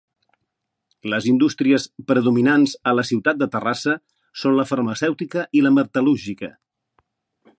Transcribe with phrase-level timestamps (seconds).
[1.13, 3.95] Les indústries predominants a la ciutat de Terrassa
[4.45, 6.53] són la Farmacèutica i la Metal·lúrgica.